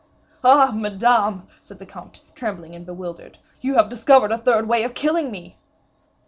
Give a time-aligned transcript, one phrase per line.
[0.43, 0.71] "Ah!
[0.75, 5.29] Madame," said the comte, trembling and bewildered; "you have discovered a third way of killing
[5.29, 5.59] me."